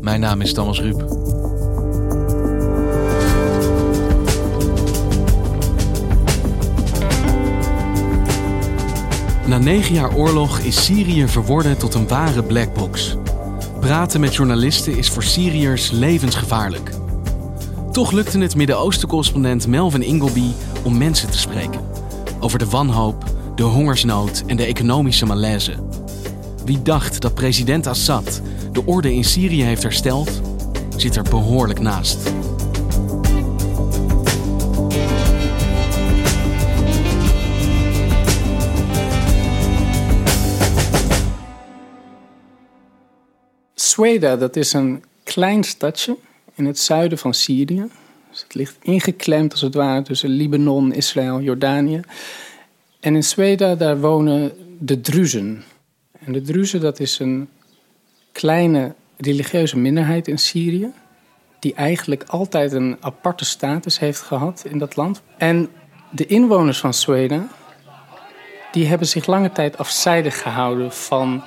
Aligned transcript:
Mijn 0.00 0.20
naam 0.20 0.40
is 0.40 0.52
Thomas 0.52 0.80
Ruip. 0.80 1.26
Na 9.46 9.58
negen 9.58 9.94
jaar 9.94 10.14
oorlog 10.14 10.58
is 10.58 10.84
Syrië 10.84 11.28
verworden 11.28 11.78
tot 11.78 11.94
een 11.94 12.08
ware 12.08 12.42
blackbox. 12.42 13.16
Praten 13.80 14.20
met 14.20 14.34
journalisten 14.34 14.96
is 14.96 15.10
voor 15.10 15.22
Syriërs 15.22 15.90
levensgevaarlijk. 15.90 16.90
Toch 17.92 18.12
lukte 18.12 18.38
het 18.38 18.56
Midden-Oosten-correspondent 18.56 19.66
Melvin 19.66 20.02
Ingleby 20.02 20.50
om 20.84 20.98
mensen 20.98 21.30
te 21.30 21.38
spreken. 21.38 21.80
Over 22.40 22.58
de 22.58 22.68
wanhoop, 22.68 23.24
de 23.54 23.62
hongersnood 23.62 24.42
en 24.46 24.56
de 24.56 24.64
economische 24.64 25.26
malaise. 25.26 25.74
Wie 26.64 26.82
dacht 26.82 27.20
dat 27.20 27.34
president 27.34 27.86
Assad 27.86 28.40
de 28.72 28.82
orde 28.84 29.14
in 29.14 29.24
Syrië 29.24 29.62
heeft 29.62 29.82
hersteld, 29.82 30.40
zit 30.96 31.16
er 31.16 31.22
behoorlijk 31.22 31.80
naast. 31.80 32.32
Sueda, 43.74 44.36
dat 44.36 44.56
is 44.56 44.72
een 44.72 45.04
klein 45.24 45.64
stadje 45.64 46.16
in 46.54 46.66
het 46.66 46.78
zuiden 46.78 47.18
van 47.18 47.34
Syrië. 47.34 47.86
Dus 48.30 48.42
het 48.42 48.54
ligt 48.54 48.76
ingeklemd 48.82 49.52
als 49.52 49.60
het 49.60 49.74
ware 49.74 50.02
tussen 50.02 50.28
Libanon, 50.28 50.92
Israël, 50.92 51.40
Jordanië. 51.40 52.00
En 53.00 53.14
in 53.14 53.24
Sueda, 53.24 53.74
daar 53.74 54.00
wonen 54.00 54.52
de 54.78 55.00
Druzen. 55.00 55.64
En 56.24 56.32
de 56.32 56.42
Druzen, 56.42 56.80
dat 56.80 57.00
is 57.00 57.18
een 57.18 57.48
kleine 58.32 58.94
religieuze 59.16 59.78
minderheid 59.78 60.28
in 60.28 60.38
Syrië. 60.38 60.92
Die 61.58 61.74
eigenlijk 61.74 62.24
altijd 62.26 62.72
een 62.72 62.96
aparte 63.00 63.44
status 63.44 63.98
heeft 63.98 64.20
gehad 64.20 64.64
in 64.68 64.78
dat 64.78 64.96
land. 64.96 65.22
En 65.36 65.68
de 66.10 66.26
inwoners 66.26 66.78
van 66.78 66.94
Sueda, 66.94 67.48
die 68.72 68.86
hebben 68.86 69.06
zich 69.06 69.26
lange 69.26 69.52
tijd 69.52 69.78
afzijdig 69.78 70.42
gehouden 70.42 70.92
van 70.92 71.42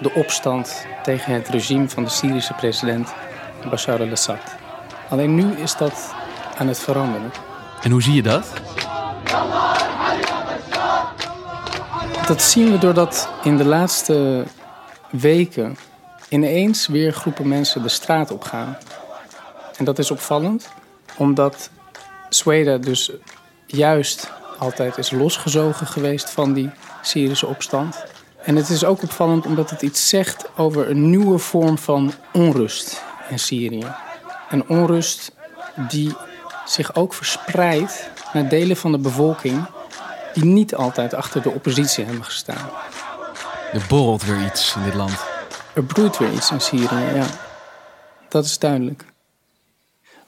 de 0.00 0.12
opstand 0.14 0.86
tegen 1.02 1.34
het 1.34 1.48
regime 1.48 1.88
van 1.88 2.04
de 2.04 2.10
Syrische 2.10 2.54
president 2.54 3.14
Bashar 3.70 4.00
al-Assad. 4.00 4.56
Alleen 5.08 5.34
nu 5.34 5.52
is 5.52 5.76
dat 5.76 6.14
aan 6.58 6.68
het 6.68 6.78
veranderen. 6.78 7.30
En 7.82 7.90
hoe 7.90 8.02
zie 8.02 8.14
je 8.14 8.22
dat? 8.22 8.52
Dat 12.26 12.42
zien 12.42 12.70
we 12.70 12.78
doordat 12.78 13.28
in 13.42 13.56
de 13.56 13.64
laatste 13.64 14.44
weken 15.10 15.76
ineens 16.32 16.86
weer 16.86 17.12
groepen 17.12 17.48
mensen 17.48 17.82
de 17.82 17.88
straat 17.88 18.30
op 18.30 18.42
gaan. 18.42 18.76
En 19.76 19.84
dat 19.84 19.98
is 19.98 20.10
opvallend, 20.10 20.68
omdat 21.16 21.70
Zweden 22.28 22.80
dus 22.80 23.10
juist 23.66 24.30
altijd 24.58 24.98
is 24.98 25.10
losgezogen 25.10 25.86
geweest 25.86 26.30
van 26.30 26.52
die 26.52 26.70
Syrische 27.02 27.46
opstand. 27.46 28.04
En 28.42 28.56
het 28.56 28.68
is 28.68 28.84
ook 28.84 29.02
opvallend 29.02 29.46
omdat 29.46 29.70
het 29.70 29.82
iets 29.82 30.08
zegt 30.08 30.44
over 30.56 30.90
een 30.90 31.10
nieuwe 31.10 31.38
vorm 31.38 31.78
van 31.78 32.12
onrust 32.32 33.02
in 33.28 33.38
Syrië. 33.38 33.86
Een 34.50 34.68
onrust 34.68 35.32
die 35.88 36.14
zich 36.64 36.94
ook 36.94 37.14
verspreidt 37.14 38.10
naar 38.32 38.48
delen 38.48 38.76
van 38.76 38.92
de 38.92 38.98
bevolking 38.98 39.66
die 40.34 40.44
niet 40.44 40.74
altijd 40.74 41.14
achter 41.14 41.42
de 41.42 41.50
oppositie 41.50 42.04
hebben 42.04 42.24
gestaan. 42.24 42.70
Er 43.72 43.84
borrelt 43.88 44.24
weer 44.24 44.44
iets 44.44 44.74
in 44.76 44.82
dit 44.82 44.94
land. 44.94 45.31
Er 45.74 45.82
broeit 45.82 46.18
weer 46.18 46.32
iets 46.32 46.50
in 46.50 46.60
Syrië, 46.60 47.14
ja. 47.14 47.26
Dat 48.28 48.44
is 48.44 48.58
duidelijk. 48.58 49.04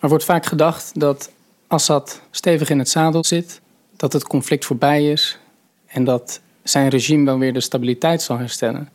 Er 0.00 0.09
wordt 0.09 0.25
vaak 0.25 0.47
gedacht 0.47 1.00
dat 1.00 1.31
Assad 1.66 2.21
stevig 2.31 2.71
in 2.71 2.78
het 2.78 2.88
zadel 2.88 3.25
zit, 3.25 3.60
dat 3.97 4.12
het 4.12 4.27
conflict 4.27 4.65
voorbij 4.65 5.10
is 5.10 5.38
en 5.87 6.05
dat 6.05 6.41
zijn 6.62 6.88
regime 6.88 7.25
wel 7.25 7.38
weer 7.38 7.53
de 7.53 7.60
stabiliteit 7.60 8.22
zal 8.22 8.38
herstellen. 8.38 8.88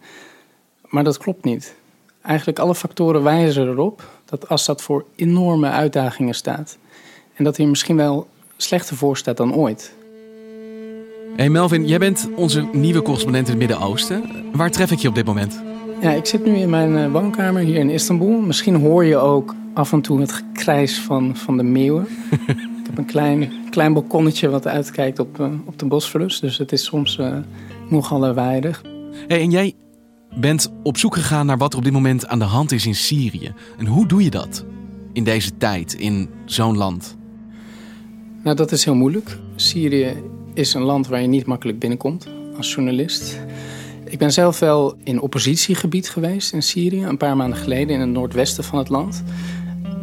Maar 0.82 1.04
dat 1.04 1.18
klopt 1.18 1.44
niet. 1.44 1.76
Eigenlijk 2.22 2.60
alle 2.60 2.76
factoren 2.76 3.24
wijzen 3.24 3.68
erop 3.68 4.08
dat 4.26 4.50
Assad 4.50 4.82
voor 4.82 5.06
enorme 5.16 5.70
uitdagingen 5.70 6.34
staat. 6.34 6.78
En 7.34 7.44
dat 7.44 7.56
hij 7.56 7.66
er 7.66 7.72
misschien 7.72 7.96
wel 7.96 8.28
slechter 8.58 8.96
voor 8.96 9.18
staat 9.18 9.38
dan 9.38 9.56
ooit. 9.56 9.94
Hey 11.36 11.50
Melvin, 11.50 11.88
jij 11.88 12.00
bent 12.00 12.30
onze 12.36 12.62
nieuwe 12.72 13.02
correspondent 13.02 13.48
in 13.48 13.52
het 13.52 13.60
Midden-Oosten. 13.60 14.52
Waar 14.52 14.72
tref 14.72 14.92
ik 14.92 15.00
je 15.00 15.08
op 15.08 15.16
dit 15.16 15.26
moment? 15.26 15.62
Ja, 16.02 16.12
ik 16.12 16.26
zit 16.26 16.46
nu 16.46 16.56
in 16.56 16.70
mijn 16.70 16.98
eh, 16.98 17.12
woonkamer 17.12 17.62
hier 17.62 17.76
in 17.76 17.90
Istanbul. 17.90 18.40
Misschien 18.40 18.76
hoor 18.76 19.06
je 19.06 19.18
ook 19.18 19.56
af 19.74 19.92
en 19.92 20.02
toe 20.02 20.20
het 20.20 20.32
gekrijs 20.32 21.00
van, 21.00 21.36
van 21.36 21.58
de 21.58 21.64
meeuwen. 21.64 22.08
ik 22.48 22.86
heb 22.86 22.98
een 22.98 23.06
klein, 23.06 23.52
klein 23.70 23.94
balkonnetje 23.94 24.50
wat 24.50 24.68
uitkijkt 24.68 25.20
op, 25.20 25.40
uh, 25.40 25.48
op 25.66 25.80
de 25.80 25.86
Bosphorus. 25.86 26.40
Dus 26.40 26.58
het 26.58 26.72
is 26.72 26.84
soms 26.84 27.18
uh, 27.18 27.38
nogal 27.90 28.34
weinig. 28.34 28.82
Hey, 29.28 29.42
en 29.42 29.52
jij 29.52 29.74
bent 30.36 30.72
op 30.84 30.98
zoek 30.98 31.16
gegaan 31.16 31.46
naar 31.46 31.58
wat 31.58 31.72
er 31.72 31.78
op 31.78 31.84
dit 31.84 31.94
moment 31.94 32.28
aan 32.28 32.40
de 32.40 32.46
hand 32.46 32.72
is 32.72 32.86
in 32.86 32.96
Syrië. 32.96 33.54
En 33.78 33.86
hoe 33.86 34.08
doe 34.08 34.24
je 34.24 34.30
dat 34.30 34.66
in 35.14 35.24
deze 35.24 35.58
tijd, 35.58 35.94
in 35.94 36.30
zo'n 36.46 36.78
land? 36.78 37.18
Nou, 38.44 38.56
dat 38.56 38.72
is 38.72 38.86
heel 38.86 38.96
moeilijk. 38.96 39.38
Syrië 39.56 40.14
is 40.54 40.74
een 40.74 40.82
land 40.82 41.08
waar 41.08 41.22
je 41.22 41.28
niet 41.28 41.46
makkelijk 41.46 41.80
binnenkomt 41.80 42.28
als 42.58 42.74
journalist. 42.74 43.40
Ik 44.10 44.18
ben 44.18 44.32
zelf 44.32 44.60
wel 44.60 44.96
in 45.04 45.22
oppositiegebied 45.22 46.10
geweest 46.10 46.54
in 46.54 46.64
Syrië, 46.64 47.04
een 47.04 47.18
paar 47.18 47.36
maanden 47.36 47.58
geleden 47.58 47.96
in 47.96 48.00
het 48.00 48.10
noordwesten 48.10 48.64
van 48.64 48.80
het 48.80 48.90
land. 48.90 49.24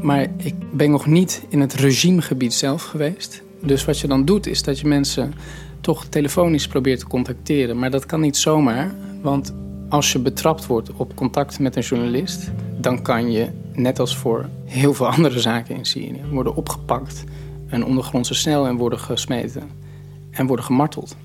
Maar 0.02 0.26
ik 0.36 0.54
ben 0.72 0.90
nog 0.90 1.06
niet 1.06 1.42
in 1.48 1.60
het 1.60 1.74
regimegebied 1.74 2.54
zelf 2.54 2.82
geweest. 2.82 3.42
Dus 3.62 3.84
wat 3.84 3.98
je 3.98 4.06
dan 4.06 4.24
doet, 4.24 4.46
is 4.46 4.62
dat 4.62 4.78
je 4.78 4.86
mensen 4.86 5.34
toch 5.80 6.04
telefonisch 6.04 6.66
probeert 6.66 6.98
te 6.98 7.06
contacteren. 7.06 7.78
Maar 7.78 7.90
dat 7.90 8.06
kan 8.06 8.20
niet 8.20 8.36
zomaar, 8.36 8.94
want 9.22 9.54
als 9.88 10.12
je 10.12 10.18
betrapt 10.18 10.66
wordt 10.66 10.90
op 10.96 11.14
contact 11.14 11.58
met 11.58 11.76
een 11.76 11.82
journalist, 11.82 12.50
dan 12.80 13.02
kan 13.02 13.30
je, 13.32 13.48
net 13.72 13.98
als 13.98 14.16
voor 14.16 14.48
heel 14.64 14.94
veel 14.94 15.08
andere 15.08 15.40
zaken 15.40 15.76
in 15.76 15.84
Syrië, 15.84 16.22
worden 16.30 16.56
opgepakt 16.56 17.24
en 17.68 17.84
ondergrondse 17.84 18.34
snel 18.34 18.66
en 18.66 18.76
worden 18.76 18.98
gesmeten 18.98 19.70
en 20.30 20.46
worden 20.46 20.64
gemarteld. 20.64 21.16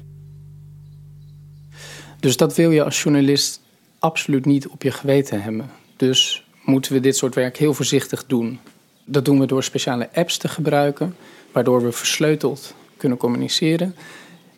Dus 2.22 2.38
dat 2.38 2.56
wil 2.56 2.72
je 2.72 2.84
als 2.84 3.04
journalist 3.04 3.62
absoluut 4.00 4.46
niet 4.46 4.68
op 4.68 4.84
je 4.84 4.92
geweten 4.92 5.42
hebben. 5.42 5.70
Dus 5.98 6.46
moeten 6.64 6.94
we 6.94 7.00
dit 7.00 7.18
soort 7.18 7.36
werk 7.36 7.58
heel 7.58 7.74
voorzichtig 7.74 8.26
doen. 8.26 8.60
Dat 9.06 9.26
doen 9.26 9.40
we 9.40 9.46
door 9.46 9.64
speciale 9.64 10.10
apps 10.14 10.38
te 10.38 10.48
gebruiken, 10.48 11.16
waardoor 11.52 11.84
we 11.84 11.92
versleuteld 11.92 12.74
kunnen 12.98 13.18
communiceren. 13.18 13.96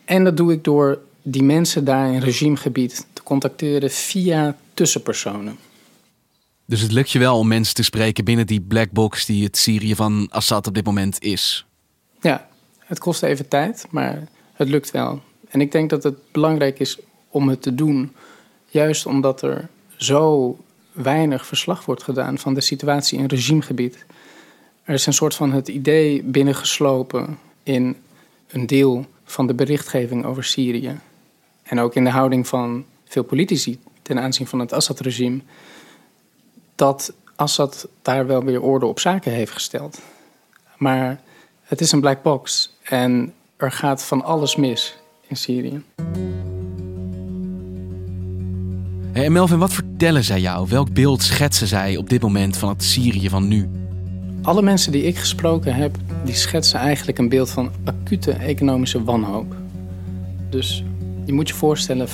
En 0.06 0.24
dat 0.24 0.38
doe 0.38 0.51
ik 0.51 0.63
door 0.63 1.00
die 1.21 1.44
mensen 1.44 1.86
daar 1.86 2.13
in 2.13 2.19
regimegebied 2.19 3.06
te 3.13 3.24
contacteren 3.24 3.92
via 3.92 4.57
tussenpersonen. 4.74 5.57
Dus 6.66 6.81
het 6.81 6.92
lukt 6.92 7.12
je 7.12 7.19
wel 7.19 7.38
om 7.38 7.48
mensen 7.48 7.75
te 7.75 7.83
spreken 7.83 8.25
binnen 8.25 8.48
die 8.48 8.62
black 8.62 8.92
box 8.92 9.25
die 9.25 9.44
het 9.44 9.57
Syrië 9.57 9.95
van 9.95 10.27
Assad 10.31 10.68
op 10.68 10.74
dit 10.74 10.86
moment 10.86 11.21
is? 11.21 11.66
Ja, 12.21 12.48
het 12.80 13.00
kost 13.00 13.24
even 13.24 13.48
tijd, 13.48 13.86
maar 13.89 14.27
het 14.54 14.69
lukt 14.69 14.92
wel. 14.92 15.21
En 15.50 15.62
ik 15.62 15.71
denk 15.71 15.89
dat 15.89 16.04
het 16.04 16.31
belangrijk 16.31 16.80
is 16.80 16.98
om 17.33 17.50
het 17.50 17.62
te 17.62 17.75
doen, 17.75 18.13
juist 18.65 19.06
omdat 19.06 19.41
er 19.41 19.69
zo 19.95 20.57
weinig 20.91 21.45
verslag 21.45 21.85
wordt 21.85 22.03
gedaan 22.03 22.38
van 22.38 22.53
de 22.53 22.62
situatie 22.62 23.19
in 23.19 23.25
regimegebied. 23.25 24.06
Er 24.83 24.94
is 24.94 25.06
een 25.06 25.13
soort 25.13 25.35
van 25.35 25.51
het 25.51 25.68
idee 25.68 26.24
binnengeslopen 26.24 27.38
in 27.63 27.95
een 28.47 28.68
deel 28.68 29.06
van 29.25 29.47
de 29.47 29.53
berichtgeving 29.53 30.25
over 30.25 30.44
Syrië. 30.44 31.00
En 31.63 31.80
ook 31.80 31.95
in 31.95 32.03
de 32.03 32.09
houding 32.09 32.47
van 32.47 32.85
veel 33.06 33.24
politici 33.24 33.80
ten 34.01 34.19
aanzien 34.19 34.47
van 34.47 34.59
het 34.59 34.74
Assad-regime. 34.74 35.39
Dat 36.75 37.13
Assad 37.35 37.88
daar 38.01 38.27
wel 38.27 38.44
weer 38.44 38.62
orde 38.62 38.85
op 38.85 39.00
zaken 39.00 39.31
heeft 39.31 39.51
gesteld. 39.51 40.01
Maar 40.77 41.21
het 41.63 41.81
is 41.81 41.91
een 41.91 42.01
black 42.01 42.21
box 42.21 42.74
en 42.83 43.33
er 43.57 43.71
gaat 43.71 44.03
van 44.03 44.24
alles 44.24 44.56
mis 44.56 44.97
in 45.27 45.35
Syrië. 45.35 45.83
En 49.13 49.31
Melvin, 49.31 49.60
wat 49.60 49.74
vertellen 49.74 50.24
zij 50.24 50.42
jou? 50.42 50.68
Welk 50.69 50.94
beeld 50.94 51.24
schetsen 51.24 51.68
zij 51.68 51.98
op 51.98 52.10
dit 52.10 52.21
moment 52.21 52.57
van 52.57 52.69
het 52.69 52.83
Syrië 52.83 53.30
van 53.30 53.48
nu? 53.48 53.69
Alle 54.42 54.62
mensen 54.62 54.92
die 54.92 55.04
ik 55.04 55.18
gesproken 55.18 55.75
heb, 55.75 55.95
die 56.25 56.36
schetsen 56.36 56.80
eigenlijk 56.80 57.18
een 57.18 57.30
beeld 57.30 57.50
van 57.50 57.71
acute 57.83 58.31
economische 58.31 59.04
wanhoop. 59.04 59.56
Dus 60.50 60.83
je 61.25 61.33
moet 61.33 61.48
je 61.48 61.54
voorstellen, 61.54 62.07
85% 62.07 62.12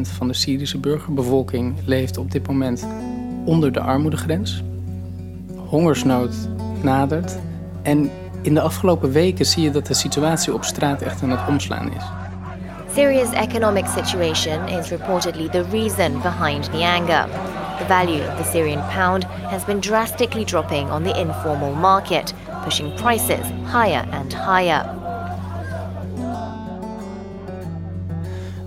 van 0.00 0.28
de 0.28 0.34
Syrische 0.34 0.78
burgerbevolking 0.78 1.74
leeft 1.84 2.16
op 2.16 2.30
dit 2.30 2.46
moment 2.46 2.86
onder 3.44 3.72
de 3.72 3.80
armoedegrens. 3.80 4.62
Hongersnood 5.56 6.34
nadert. 6.82 7.38
En 7.82 8.10
in 8.42 8.54
de 8.54 8.60
afgelopen 8.60 9.12
weken 9.12 9.46
zie 9.46 9.62
je 9.62 9.70
dat 9.70 9.86
de 9.86 9.94
situatie 9.94 10.54
op 10.54 10.64
straat 10.64 11.02
echt 11.02 11.22
aan 11.22 11.30
het 11.30 11.48
omslaan 11.48 11.92
is. 11.92 12.21
Syria's 12.94 13.32
economic 13.32 13.86
situation 13.86 14.68
is 14.68 14.90
reportedly 14.90 15.50
the 15.50 15.64
reason 15.64 16.20
behind 16.20 16.64
the 16.64 16.82
anger. 16.82 17.26
The 17.78 17.86
value 17.86 18.22
of 18.22 18.36
the 18.36 18.44
Syrian 18.44 18.82
pound 18.90 19.24
has 19.24 19.64
been 19.64 19.80
drastically 19.80 20.44
dropping 20.44 20.90
on 20.90 21.02
the 21.02 21.18
informal 21.18 21.74
market, 21.74 22.34
pushing 22.64 22.94
prices 22.96 23.46
higher 23.64 24.06
and 24.10 24.32
higher. 24.32 24.84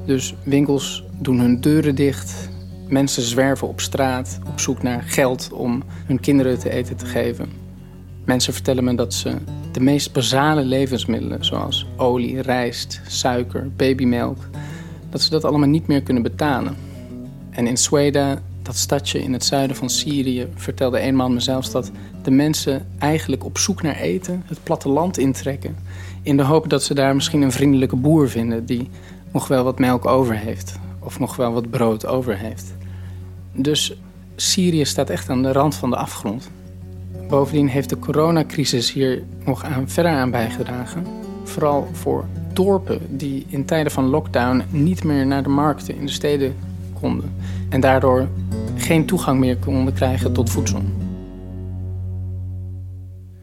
Dus 0.05 0.33
winkels 0.43 1.03
doen 1.19 1.39
hun 1.39 1.61
deuren 1.61 1.95
dicht. 1.95 2.49
Mensen 2.87 3.23
zwerven 3.23 3.67
op 3.67 3.81
straat 3.81 4.39
op 4.47 4.59
zoek 4.59 4.83
naar 4.83 5.03
geld 5.03 5.49
om 5.51 5.83
hun 6.05 6.19
kinderen 6.19 6.59
te 6.59 6.69
eten 6.69 6.95
te 6.95 7.05
geven. 7.05 7.49
Mensen 8.23 8.53
vertellen 8.53 8.83
me 8.83 8.95
dat 8.95 9.13
ze 9.13 9.37
de 9.75 9.81
meest 9.81 10.13
basale 10.13 10.63
levensmiddelen, 10.63 11.45
zoals 11.45 11.85
olie, 11.95 12.41
rijst, 12.41 13.01
suiker, 13.07 13.69
babymelk, 13.75 14.37
dat 15.09 15.21
ze 15.21 15.29
dat 15.29 15.43
allemaal 15.43 15.69
niet 15.69 15.87
meer 15.87 16.01
kunnen 16.01 16.23
betalen. 16.23 16.75
En 17.49 17.67
in 17.67 17.77
Sweda, 17.77 18.41
dat 18.61 18.75
stadje 18.75 19.23
in 19.23 19.33
het 19.33 19.45
zuiden 19.45 19.75
van 19.75 19.89
Syrië, 19.89 20.47
vertelde 20.55 21.01
een 21.01 21.15
man 21.15 21.33
me 21.33 21.39
zelfs 21.39 21.71
dat 21.71 21.91
de 22.23 22.31
mensen 22.31 22.87
eigenlijk 22.97 23.45
op 23.45 23.57
zoek 23.57 23.81
naar 23.81 23.95
eten 23.95 24.43
het 24.45 24.63
platteland 24.63 25.17
intrekken. 25.17 25.75
In 26.21 26.37
de 26.37 26.43
hoop 26.43 26.69
dat 26.69 26.83
ze 26.83 26.93
daar 26.93 27.15
misschien 27.15 27.41
een 27.41 27.51
vriendelijke 27.51 27.95
boer 27.95 28.29
vinden 28.29 28.65
die 28.65 28.89
nog 29.31 29.47
wel 29.47 29.63
wat 29.63 29.79
melk 29.79 30.05
over 30.05 30.37
heeft. 30.37 30.79
Of 30.99 31.19
nog 31.19 31.35
wel 31.35 31.53
wat 31.53 31.69
brood 31.69 32.05
over 32.05 32.37
heeft. 32.37 32.73
Dus 33.53 33.97
Syrië 34.35 34.85
staat 34.85 35.09
echt 35.09 35.29
aan 35.29 35.43
de 35.43 35.51
rand 35.51 35.75
van 35.75 35.89
de 35.89 35.95
afgrond. 35.95 36.49
Bovendien 37.27 37.67
heeft 37.67 37.89
de 37.89 37.99
coronacrisis 37.99 38.91
hier 38.91 39.23
nog 39.45 39.63
aan, 39.63 39.89
verder 39.89 40.11
aan 40.11 40.31
bijgedragen. 40.31 41.05
Vooral 41.43 41.89
voor 41.91 42.25
dorpen 42.53 43.17
die 43.17 43.45
in 43.49 43.65
tijden 43.65 43.91
van 43.91 44.05
lockdown 44.05 44.63
niet 44.69 45.03
meer 45.03 45.27
naar 45.27 45.43
de 45.43 45.49
markten 45.49 45.95
in 45.95 46.05
de 46.05 46.11
steden 46.11 46.55
konden. 46.99 47.35
En 47.69 47.79
daardoor 47.79 48.27
geen 48.75 49.05
toegang 49.05 49.39
meer 49.39 49.57
konden 49.57 49.93
krijgen 49.93 50.33
tot 50.33 50.49
voedsel. 50.49 50.81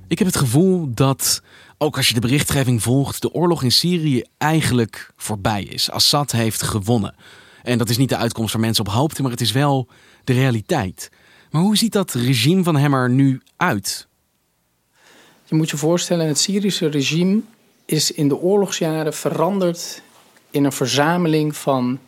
Ik 0.08 0.18
heb 0.18 0.26
het 0.26 0.36
gevoel 0.36 0.94
dat, 0.94 1.42
ook 1.78 1.96
als 1.96 2.08
je 2.08 2.14
de 2.14 2.20
berichtgeving 2.20 2.82
volgt, 2.82 3.22
de 3.22 3.32
oorlog 3.32 3.62
in 3.62 3.72
Syrië 3.72 4.24
eigenlijk 4.38 5.12
voorbij 5.16 5.62
is. 5.62 5.90
Assad 5.90 6.32
heeft 6.32 6.62
gewonnen. 6.62 7.14
En 7.62 7.78
dat 7.78 7.88
is 7.88 7.96
niet 7.96 8.08
de 8.08 8.16
uitkomst 8.16 8.52
waar 8.52 8.62
mensen 8.62 8.86
op 8.86 8.92
hoopten, 8.92 9.22
maar 9.22 9.32
het 9.32 9.40
is 9.40 9.52
wel 9.52 9.88
de 10.24 10.32
realiteit. 10.32 11.10
Maar 11.52 11.62
hoe 11.62 11.76
ziet 11.76 11.92
dat 11.92 12.12
regime 12.12 12.62
van 12.62 12.76
hem 12.76 12.94
er 12.94 13.10
nu 13.10 13.40
uit? 13.56 14.06
Je 15.44 15.54
moet 15.54 15.70
je 15.70 15.76
voorstellen, 15.76 16.26
het 16.26 16.38
Syrische 16.38 16.86
regime 16.86 17.40
is 17.84 18.12
in 18.12 18.28
de 18.28 18.36
oorlogsjaren 18.36 19.14
veranderd 19.14 20.02
in 20.50 20.64
een 20.64 20.72
verzameling 20.72 21.56
van 21.56 21.98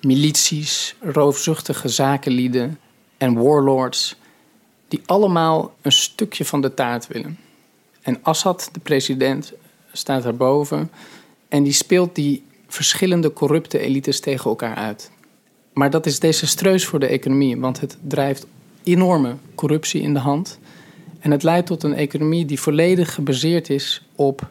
milities, 0.00 0.94
roofzuchtige 1.00 1.88
zakenlieden 1.88 2.78
en 3.16 3.34
warlords, 3.34 4.16
die 4.88 5.02
allemaal 5.06 5.74
een 5.82 5.92
stukje 5.92 6.44
van 6.44 6.60
de 6.60 6.74
taart 6.74 7.06
willen. 7.06 7.38
En 8.02 8.18
Assad, 8.22 8.68
de 8.72 8.80
president, 8.80 9.52
staat 9.92 10.22
daarboven 10.22 10.90
en 11.48 11.62
die 11.62 11.72
speelt 11.72 12.14
die 12.14 12.44
verschillende 12.66 13.32
corrupte 13.32 13.78
elites 13.78 14.20
tegen 14.20 14.50
elkaar 14.50 14.74
uit. 14.76 15.10
Maar 15.72 15.90
dat 15.90 16.06
is 16.06 16.18
desastreus 16.18 16.86
voor 16.86 16.98
de 16.98 17.06
economie, 17.06 17.60
want 17.60 17.80
het 17.80 17.96
drijft 18.02 18.46
enorme 18.84 19.36
corruptie 19.54 20.02
in 20.02 20.14
de 20.14 20.20
hand. 20.20 20.58
En 21.20 21.30
het 21.30 21.42
leidt 21.42 21.66
tot 21.66 21.82
een 21.82 21.94
economie 21.94 22.44
die 22.44 22.60
volledig 22.60 23.14
gebaseerd 23.14 23.70
is 23.70 24.02
op 24.14 24.48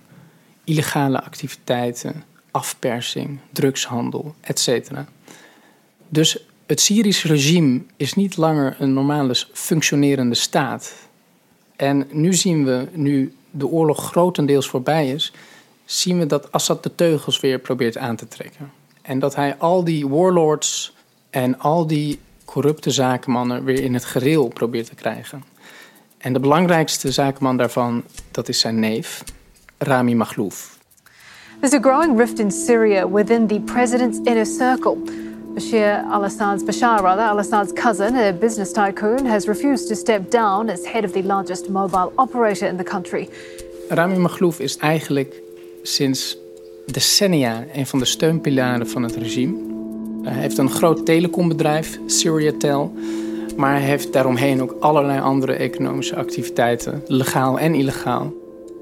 illegale 0.63 1.21
activiteiten, 1.21 2.23
afpersing, 2.51 3.39
drugshandel, 3.51 4.35
etc. 4.41 4.91
Dus 6.09 6.43
het 6.65 6.81
Syrische 6.81 7.27
regime 7.27 7.81
is 7.97 8.13
niet 8.13 8.37
langer 8.37 8.75
een 8.79 8.93
normale 8.93 9.35
functionerende 9.53 10.35
staat. 10.35 10.93
En 11.75 12.07
nu 12.11 12.33
zien 12.33 12.65
we, 12.65 12.87
nu 12.93 13.33
de 13.51 13.67
oorlog 13.67 14.09
grotendeels 14.09 14.69
voorbij 14.69 15.11
is, 15.11 15.31
zien 15.85 16.19
we 16.19 16.25
dat 16.25 16.51
Assad 16.51 16.83
de 16.83 16.95
teugels 16.95 17.39
weer 17.39 17.59
probeert 17.59 17.97
aan 17.97 18.15
te 18.15 18.27
trekken. 18.27 18.71
En 19.01 19.19
dat 19.19 19.35
hij 19.35 19.55
al 19.57 19.83
die 19.83 20.07
warlords 20.07 20.93
en 21.29 21.59
al 21.59 21.87
die 21.87 22.19
corrupte 22.49 22.91
zakenmannen 22.91 23.63
weer 23.63 23.83
in 23.83 23.93
het 23.93 24.05
gereel 24.05 24.47
probeert 24.47 24.85
te 24.85 24.95
krijgen. 24.95 25.43
En 26.17 26.33
de 26.33 26.39
belangrijkste 26.39 27.11
zakenman 27.11 27.57
daarvan, 27.57 28.03
dat 28.31 28.49
is 28.49 28.59
zijn 28.59 28.79
neef, 28.79 29.23
Rami 29.77 30.15
Maghlouf. 30.15 30.77
There's 31.59 31.73
a 31.73 31.79
growing 31.79 32.17
rift 32.17 32.39
in 32.39 32.51
Syria 32.51 33.09
within 33.09 33.47
the 33.47 33.59
president's 33.59 34.17
inner 34.17 34.45
circle. 34.45 34.97
Bashir 35.53 36.03
al-Assad's 36.11 36.63
Bashar, 36.63 37.01
rather, 37.01 37.23
al-Assad's 37.23 37.73
cousin, 37.73 38.15
a 38.15 38.31
business 38.31 38.71
tycoon, 38.71 39.25
has 39.25 39.45
refused 39.45 39.87
to 39.87 39.95
step 39.95 40.31
down 40.31 40.69
as 40.69 40.85
head 40.85 41.03
of 41.03 41.11
the 41.11 41.21
largest 41.21 41.69
mobile 41.69 42.11
operator 42.15 42.67
in 42.67 42.77
the 42.77 42.83
country. 42.83 43.29
Rami 43.89 44.17
Maghlouf 44.17 44.59
is 44.59 44.77
eigenlijk 44.77 45.41
sinds 45.83 46.37
decennia 46.85 47.65
een 47.73 47.87
van 47.87 47.99
de 47.99 48.05
steunpilaren 48.05 48.87
van 48.87 49.03
het 49.03 49.15
regime. 49.15 49.68
Hij 50.23 50.41
heeft 50.41 50.57
een 50.57 50.69
groot 50.69 51.05
telecombedrijf, 51.05 51.99
Syriatel. 52.05 52.93
Maar 53.57 53.71
hij 53.71 53.87
heeft 53.87 54.13
daaromheen 54.13 54.61
ook 54.61 54.75
allerlei 54.79 55.19
andere 55.19 55.53
economische 55.53 56.15
activiteiten, 56.15 57.03
legaal 57.07 57.59
en 57.59 57.73
illegaal. 57.73 58.33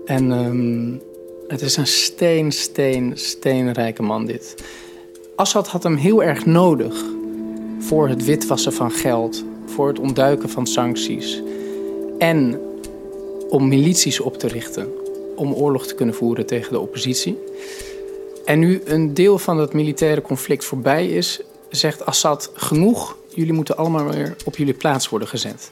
En 0.06 0.32
um, 0.32 1.02
het 1.48 1.62
is 1.62 1.78
een 1.78 1.88
steen, 1.88 2.52
steen, 2.52 3.12
steenrijke 3.16 4.04
man 4.04 4.26
dit. 4.26 4.56
Assad 5.36 5.68
had 5.68 5.84
hem 5.84 5.96
heel 5.96 6.24
erg 6.24 6.46
nodig 6.46 7.06
voor 7.80 8.10
het 8.10 8.26
witwassen 8.26 8.74
van 8.74 8.92
geld, 8.92 9.44
voor 9.66 9.88
het 9.88 10.00
ontduiken 10.00 10.50
van 10.50 10.68
sancties 10.68 11.42
en 12.18 12.60
om 13.50 13.68
milities 13.68 14.20
op 14.20 14.38
te 14.38 14.48
richten 14.48 14.88
om 15.36 15.54
oorlog 15.54 15.88
te 15.88 15.96
kunnen 15.96 16.16
voeren 16.16 16.46
tegen 16.46 16.72
de 16.72 16.80
oppositie. 16.80 17.38
En 18.48 18.60
nu 18.60 18.82
een 18.86 19.14
deel 19.14 19.38
van 19.38 19.58
dat 19.58 19.74
militaire 19.74 20.22
conflict 20.22 20.66
voorbij 20.66 21.08
is, 21.08 21.42
zegt 21.70 22.06
Assad 22.06 22.52
genoeg, 22.54 23.18
jullie 23.30 23.54
moeten 23.54 23.78
allemaal 23.78 24.10
weer 24.10 24.36
op 24.46 24.58
jullie 24.58 24.74
plaats 24.74 25.10
worden 25.10 25.28
gezet. 25.28 25.72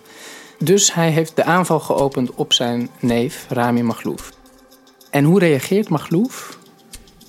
Dus 0.60 0.94
hij 0.94 1.10
heeft 1.10 1.36
de 1.36 1.44
aanval 1.44 1.79
geopend 1.79 2.34
op 2.34 2.53
zijn 2.53 2.89
neef 3.00 3.46
Rami 3.50 3.84
Maghlouf. 3.84 4.32
En 5.10 5.24
hoe 5.24 5.39
reageert 5.39 5.89
Maghlouf? 5.89 6.58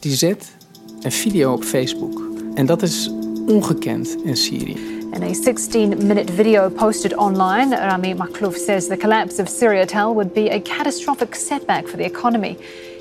Die 0.00 0.14
zet 0.14 0.56
een 1.00 1.12
video 1.12 1.52
op 1.52 1.64
Facebook. 1.64 2.22
En 2.54 2.66
dat 2.66 2.82
is 2.82 3.10
ongekend 3.46 4.16
in 4.24 4.36
Syrië. 4.36 4.96
In 5.12 5.22
a 5.22 5.34
16-minute 5.34 6.32
video 6.32 6.68
posted 6.68 7.16
online, 7.16 7.76
Rami 7.76 8.14
Makhlouf 8.14 8.56
says 8.56 8.86
the 8.86 8.96
collapse 8.96 9.42
of 9.42 9.48
Syriatel 9.48 10.14
would 10.14 10.32
be 10.32 10.52
a 10.52 10.60
catastrophic 10.60 11.34
setback 11.34 11.88
for 11.88 11.98
the 11.98 12.04
economy. 12.04 12.56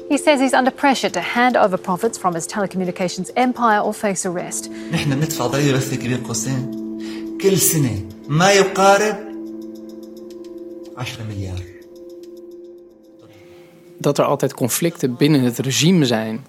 He 0.08 0.18
says 0.18 0.40
he's 0.40 0.52
under 0.52 0.72
pressure 0.72 1.10
to 1.10 1.20
hand 1.20 1.56
over 1.56 1.78
profits 1.78 2.18
from 2.18 2.34
his 2.34 2.46
telecommunications 2.46 3.30
empire 3.34 3.80
or 3.80 3.94
face 3.94 4.26
arrest. 4.26 4.70
نحن 4.92 5.10
بندفع 5.10 5.46
ضريبة 5.46 5.78
بس 5.78 5.94
بين 5.94 6.16
قوسين 6.16 6.70
كل 7.42 7.58
سنة 7.58 8.08
ما 8.28 8.52
يقارب 8.52 9.16
10 10.98 11.26
مليار. 11.28 11.62
Dat 13.98 14.18
er 14.18 14.24
altijd 14.24 14.54
conflicten 14.54 15.16
binnen 15.16 15.40
het 15.40 15.58
regime 15.58 16.06
zijn, 16.06 16.44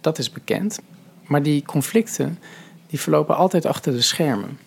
dat 0.00 0.18
is 0.18 0.30
bekend. 0.30 0.78
Maar 1.26 1.42
die 1.42 1.62
conflicten 1.62 2.38
die 2.86 3.00
verlopen 3.00 3.36
altijd 3.36 3.66
achter 3.66 3.92
de 3.92 4.00
schermen. 4.02 4.58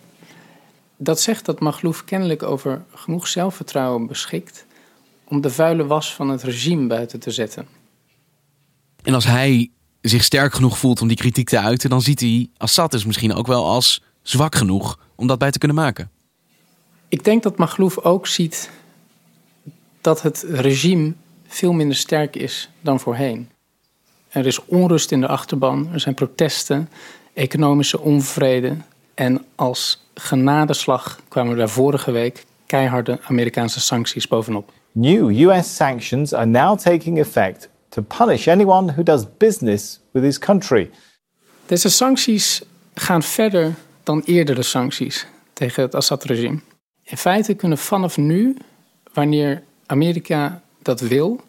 Dat 0.96 1.20
zegt 1.20 1.44
dat 1.44 1.60
Maglouf 1.60 2.04
kennelijk 2.04 2.42
over 2.42 2.82
genoeg 2.94 3.26
zelfvertrouwen 3.26 4.06
beschikt 4.06 4.66
om 5.24 5.40
de 5.40 5.50
vuile 5.50 5.86
was 5.86 6.14
van 6.14 6.28
het 6.28 6.42
regime 6.42 6.86
buiten 6.86 7.20
te 7.20 7.30
zetten. 7.30 7.66
En 9.03 9.13
als 9.13 9.25
hij 9.25 9.71
zich 10.01 10.23
sterk 10.23 10.53
genoeg 10.53 10.77
voelt 10.77 11.01
om 11.01 11.07
die 11.07 11.17
kritiek 11.17 11.49
te 11.49 11.59
uiten, 11.59 11.89
dan 11.89 12.01
ziet 12.01 12.19
hij 12.19 12.49
Assad 12.57 12.91
dus 12.91 13.05
misschien 13.05 13.33
ook 13.33 13.47
wel 13.47 13.65
als 13.65 14.03
zwak 14.21 14.55
genoeg 14.55 14.99
om 15.15 15.27
dat 15.27 15.39
bij 15.39 15.51
te 15.51 15.57
kunnen 15.59 15.77
maken. 15.77 16.11
Ik 17.07 17.23
denk 17.23 17.43
dat 17.43 17.57
Maglouf 17.57 17.97
ook 17.97 18.27
ziet 18.27 18.69
dat 20.01 20.21
het 20.21 20.45
regime 20.49 21.13
veel 21.47 21.73
minder 21.73 21.97
sterk 21.97 22.35
is 22.35 22.69
dan 22.81 22.99
voorheen. 22.99 23.49
Er 24.29 24.45
is 24.45 24.65
onrust 24.65 25.11
in 25.11 25.21
de 25.21 25.27
achterban, 25.27 25.89
er 25.93 25.99
zijn 25.99 26.15
protesten, 26.15 26.89
economische 27.33 27.99
onvrede. 27.99 28.77
En 29.13 29.45
als 29.55 30.05
genadeslag 30.13 31.19
kwamen 31.27 31.57
daar 31.57 31.69
vorige 31.69 32.11
week 32.11 32.45
keiharde 32.65 33.19
Amerikaanse 33.23 33.79
sancties 33.79 34.27
bovenop. 34.27 34.71
New 34.91 35.49
US 35.49 35.75
sanctions 35.75 36.33
are 36.33 36.45
now 36.45 36.77
taking 36.79 37.19
effect 37.19 37.69
to 37.91 38.01
punish 38.01 38.47
anyone 38.47 38.93
who 38.93 39.03
does 39.03 39.25
business 39.37 39.99
with 40.11 40.23
his 40.23 40.37
country. 40.37 40.89
Deze 41.65 41.89
sancties 41.89 42.61
gaan 42.93 43.23
verder 43.23 43.73
dan 44.03 44.21
eerdere 44.25 44.63
sancties 44.63 45.25
tegen 45.53 45.83
het 45.83 45.95
Assad-regime. 45.95 46.59
In 47.03 47.17
feite 47.17 47.53
kunnen 47.53 47.77
vanaf 47.77 48.17
nu, 48.17 48.57
wanneer 49.13 49.63
Amerika 49.85 50.61
dat 50.81 50.99
wil, 50.99 51.41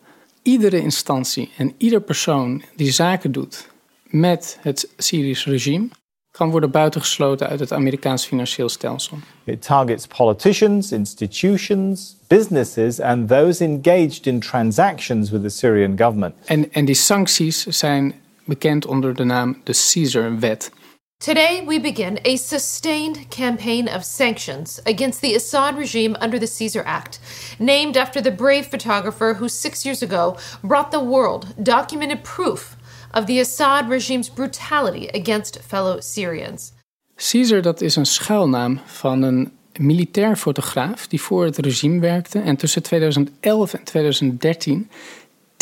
iedere 0.43 0.81
instantie 0.81 1.51
en 1.57 1.75
ieder 1.79 2.01
persoon 2.01 2.63
die 2.77 2.93
zaken 2.93 3.33
doet 3.33 3.69
met 4.05 4.59
het 4.61 4.89
Syrisch 4.97 5.45
regime 5.45 5.89
kan 6.33 6.51
worden 6.51 6.71
buitengesloten 6.71 7.49
uit 7.49 7.61
het 7.61 7.73
Amerikaans 7.73 8.27
financieel 8.27 8.69
stelsel. 8.69 9.19
It 9.45 9.62
targets 9.62 10.07
politicians, 10.07 10.93
institutions, 10.93 12.17
businesses 12.27 13.01
and 13.01 13.29
those 13.29 13.65
engaged 13.65 14.27
in 14.27 14.41
transactions 14.41 15.31
with 15.31 15.43
the 15.43 15.49
Syrian 15.49 15.99
government. 15.99 16.35
En, 16.45 16.73
en 16.73 16.85
die 16.85 16.95
sancties 16.95 17.67
zijn 17.67 18.15
bekend 18.45 18.87
onder 18.87 19.15
de 19.15 19.25
naam 19.25 19.61
de 19.65 19.91
Caesar-wet. 19.93 20.71
Today, 21.17 21.65
we 21.67 21.81
begin 21.81 22.19
a 22.27 22.37
sustained 22.37 23.29
campaign 23.29 23.89
of 23.89 24.03
sanctions 24.03 24.81
against 24.85 25.21
the 25.21 25.35
Assad 25.35 25.79
regime 25.79 26.17
under 26.23 26.39
the 26.39 26.53
Caesar 26.59 26.85
Act, 26.85 27.21
named 27.59 27.97
after 27.97 28.23
the 28.23 28.33
brave 28.33 28.65
photographer 28.69 29.37
who 29.39 29.49
six 29.49 29.83
years 29.83 30.03
ago 30.03 30.37
brought 30.62 30.91
the 30.91 31.05
world 31.05 31.47
documented 31.62 32.23
proof 32.23 32.77
of 33.14 33.25
the 33.25 33.40
Assad 33.40 33.88
regime's 33.88 34.31
brutality 34.31 35.09
against 35.12 35.61
fellow 35.66 36.00
Syrians. 36.00 36.73
Caesar, 37.16 37.62
dat 37.62 37.81
is 37.81 37.97
een 37.97 38.07
schuilnaam 38.07 38.81
van 38.85 39.23
een 39.23 39.52
militair 39.76 40.37
fotograaf 40.37 41.07
die 41.07 41.21
voor 41.21 41.45
het 41.45 41.59
regime 41.59 42.00
werkte 42.00 42.38
en 42.38 42.57
tussen 42.57 42.83
2011 42.83 43.75
en 43.75 43.85
2013 43.85 44.88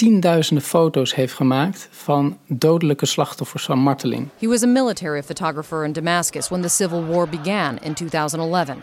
tienduizenden 0.00 0.64
foto's 0.64 1.14
heeft 1.14 1.34
gemaakt 1.34 1.88
van 1.90 2.38
dodelijke 2.46 3.06
slachtoffers 3.06 3.64
van 3.64 3.78
marteling. 3.78 4.28
He 4.38 4.46
was 4.46 4.62
a 4.62 4.66
military 4.66 5.22
photographer 5.22 5.84
in 5.84 5.92
Damascus 5.92 6.48
when 6.48 6.62
the 6.62 6.68
civil 6.68 7.04
war 7.04 7.28
began 7.28 7.78
in 7.78 7.94
2011. 7.94 8.82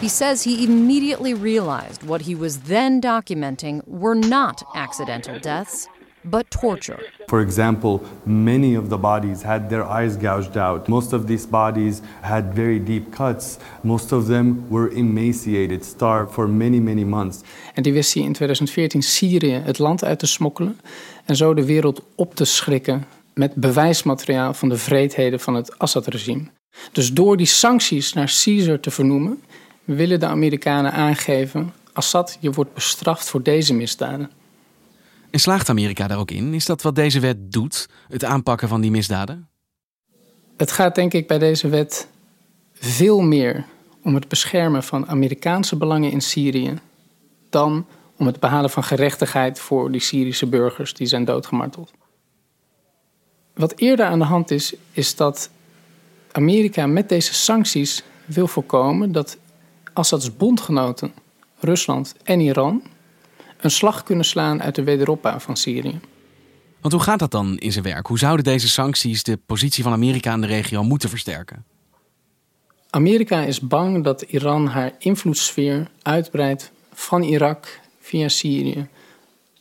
He 0.00 0.08
says 0.08 0.44
he 0.44 0.62
immediately 0.62 1.34
realized 1.34 2.02
what 2.04 2.20
he 2.20 2.36
was 2.36 2.58
then 2.58 3.00
documenting 3.00 3.82
were 3.86 4.18
not 4.18 4.64
accidental 4.72 5.40
deaths, 5.40 5.88
but 6.22 6.50
torture. 6.50 6.98
For 7.26 7.40
example, 7.40 8.00
many 8.22 8.76
of 8.76 8.88
the 8.88 8.96
bodies 8.96 9.42
had 9.42 9.68
their 9.68 9.84
eyes 9.84 10.16
gouged 10.16 10.56
out. 10.56 10.88
Most 10.88 11.12
of 11.12 11.26
these 11.26 11.48
bodies 11.48 12.00
had 12.20 12.44
very 12.54 12.84
deep 12.84 13.10
cuts. 13.10 13.56
Most 13.80 14.12
of 14.12 14.26
them 14.26 14.64
were 14.68 14.94
emaciated, 14.94 15.84
starved 15.84 16.32
for 16.32 16.48
many, 16.48 16.78
many 16.78 17.04
months. 17.04 17.40
En 17.74 17.82
die 17.82 17.92
wist 17.92 18.14
hij 18.14 18.22
in 18.22 18.32
2014 18.32 19.02
Syrië 19.02 19.52
het 19.64 19.78
land 19.78 20.04
uit 20.04 20.18
te 20.18 20.26
smokkelen 20.26 20.80
en 21.24 21.36
zo 21.36 21.54
de 21.54 21.64
wereld 21.64 22.02
op 22.14 22.34
te 22.34 22.44
schrikken 22.44 23.04
met 23.34 23.54
bewijsmateriaal 23.54 24.54
van 24.54 24.68
de 24.68 24.76
vreedheden 24.76 25.40
van 25.40 25.54
het 25.54 25.78
Assad-regime. 25.78 26.44
Dus 26.92 27.12
door 27.12 27.36
die 27.36 27.46
sancties 27.46 28.12
naar 28.12 28.40
Caesar 28.44 28.80
te 28.80 28.90
vernoemen, 28.90 29.42
willen 29.84 30.20
de 30.20 30.26
Amerikanen 30.26 30.92
aangeven: 30.92 31.72
Assad, 31.92 32.38
je 32.40 32.50
wordt 32.50 32.74
bestraft 32.74 33.28
voor 33.28 33.42
deze 33.42 33.74
misdaden. 33.74 34.30
En 35.30 35.40
slaagt 35.40 35.68
Amerika 35.68 36.06
daar 36.06 36.18
ook 36.18 36.30
in? 36.30 36.54
Is 36.54 36.66
dat 36.66 36.82
wat 36.82 36.94
deze 36.94 37.20
wet 37.20 37.52
doet, 37.52 37.88
het 38.08 38.24
aanpakken 38.24 38.68
van 38.68 38.80
die 38.80 38.90
misdaden? 38.90 39.48
Het 40.56 40.72
gaat 40.72 40.94
denk 40.94 41.12
ik 41.12 41.26
bij 41.26 41.38
deze 41.38 41.68
wet 41.68 42.08
veel 42.72 43.20
meer 43.20 43.64
om 44.02 44.14
het 44.14 44.28
beschermen 44.28 44.82
van 44.82 45.06
Amerikaanse 45.06 45.76
belangen 45.76 46.10
in 46.10 46.20
Syrië 46.20 46.78
dan 47.50 47.86
om 48.16 48.26
het 48.26 48.40
behalen 48.40 48.70
van 48.70 48.84
gerechtigheid 48.84 49.60
voor 49.60 49.90
die 49.90 50.00
Syrische 50.00 50.46
burgers 50.46 50.94
die 50.94 51.06
zijn 51.06 51.24
doodgemarteld. 51.24 51.92
Wat 53.54 53.72
eerder 53.76 54.06
aan 54.06 54.18
de 54.18 54.24
hand 54.24 54.50
is, 54.50 54.74
is 54.92 55.16
dat 55.16 55.50
Amerika 56.32 56.86
met 56.86 57.08
deze 57.08 57.34
sancties 57.34 58.02
wil 58.24 58.46
voorkomen 58.46 59.12
dat 59.12 59.36
Assads 59.92 60.36
bondgenoten, 60.36 61.12
Rusland 61.58 62.14
en 62.24 62.40
Iran, 62.40 62.82
een 63.60 63.70
slag 63.70 64.02
kunnen 64.02 64.24
slaan 64.24 64.62
uit 64.62 64.74
de 64.74 64.82
wederopbouw 64.82 65.38
van 65.38 65.56
Syrië. 65.56 66.00
Want 66.80 66.94
hoe 66.94 67.02
gaat 67.02 67.18
dat 67.18 67.30
dan 67.30 67.58
in 67.58 67.72
zijn 67.72 67.84
werk? 67.84 68.06
Hoe 68.06 68.18
zouden 68.18 68.44
deze 68.44 68.68
sancties 68.68 69.22
de 69.22 69.38
positie 69.46 69.82
van 69.82 69.92
Amerika 69.92 70.32
in 70.32 70.40
de 70.40 70.46
regio 70.46 70.82
moeten 70.82 71.08
versterken? 71.08 71.64
Amerika 72.90 73.40
is 73.40 73.60
bang 73.60 74.04
dat 74.04 74.22
Iran 74.22 74.66
haar 74.66 74.92
invloedssfeer 74.98 75.90
uitbreidt 76.02 76.70
van 76.92 77.22
Irak 77.22 77.80
via 78.00 78.28
Syrië 78.28 78.86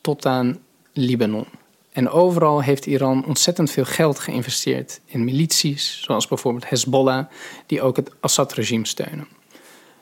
tot 0.01 0.25
aan 0.25 0.57
Libanon. 0.93 1.45
En 1.91 2.09
overal 2.09 2.61
heeft 2.61 2.85
Iran 2.85 3.25
ontzettend 3.25 3.71
veel 3.71 3.85
geld 3.85 4.19
geïnvesteerd 4.19 4.99
in 5.05 5.23
milities, 5.23 6.01
zoals 6.03 6.27
bijvoorbeeld 6.27 6.69
Hezbollah, 6.69 7.25
die 7.65 7.81
ook 7.81 7.95
het 7.95 8.11
Assad-regime 8.19 8.87
steunen. 8.87 9.27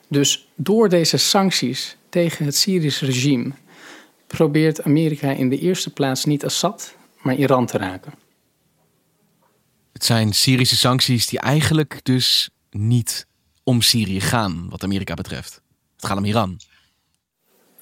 Dus 0.08 0.48
door 0.56 0.90
deze 0.90 1.18
sancties 1.18 1.98
tegen 2.10 2.46
het 2.46 2.56
Syrische 2.56 3.06
regime 3.06 3.52
probeert 4.36 4.84
Amerika 4.84 5.30
in 5.32 5.50
de 5.50 5.60
eerste 5.60 5.94
plaats 5.94 6.26
niet 6.26 6.46
Assad, 6.46 6.96
maar 7.22 7.36
Iran 7.36 7.66
te 7.66 7.78
raken. 7.78 8.14
Het 9.94 10.06
zijn 10.06 10.34
Syrische 10.34 10.76
sancties 10.76 11.28
die 11.28 11.40
eigenlijk 11.40 12.00
dus 12.04 12.50
niet 12.70 13.28
om 13.64 13.82
Syrië 13.82 14.22
gaan, 14.22 14.68
wat 14.70 14.84
Amerika 14.84 15.14
betreft. 15.14 15.62
Het 15.96 16.06
gaat 16.06 16.18
om 16.18 16.26
Iran. 16.26 16.60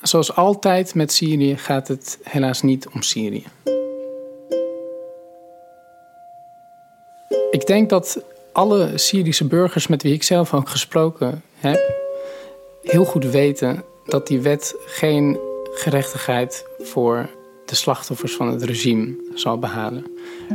Zoals 0.01 0.35
altijd 0.35 0.95
met 0.95 1.11
Syrië 1.11 1.57
gaat 1.57 1.87
het 1.87 2.19
helaas 2.23 2.61
niet 2.61 2.87
om 2.87 3.01
Syrië. 3.01 3.43
Ik 7.51 7.65
denk 7.65 7.89
dat 7.89 8.23
alle 8.51 8.97
Syrische 8.97 9.47
burgers 9.47 9.87
met 9.87 10.03
wie 10.03 10.13
ik 10.13 10.23
zelf 10.23 10.53
ook 10.53 10.69
gesproken 10.69 11.41
heb, 11.55 11.93
heel 12.81 13.05
goed 13.05 13.25
weten 13.25 13.83
dat 14.05 14.27
die 14.27 14.41
wet 14.41 14.75
geen 14.85 15.51
gerechtigheid 15.73 16.65
voor 16.79 17.29
de 17.65 17.75
slachtoffers 17.75 18.35
van 18.35 18.47
het 18.47 18.63
regime 18.63 19.15
zal 19.33 19.59
behalen. 19.59 20.05